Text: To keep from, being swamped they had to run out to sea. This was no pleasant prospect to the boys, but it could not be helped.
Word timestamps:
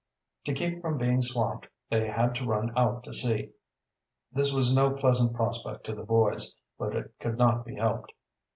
To 0.45 0.53
keep 0.55 0.81
from, 0.81 0.97
being 0.97 1.21
swamped 1.21 1.67
they 1.91 2.07
had 2.07 2.33
to 2.33 2.45
run 2.47 2.75
out 2.75 3.03
to 3.03 3.13
sea. 3.13 3.51
This 4.33 4.51
was 4.51 4.73
no 4.73 4.89
pleasant 4.89 5.35
prospect 5.35 5.83
to 5.83 5.93
the 5.93 6.01
boys, 6.01 6.57
but 6.79 6.95
it 6.95 7.13
could 7.19 7.37
not 7.37 7.65
be 7.65 7.75
helped. 7.75 8.11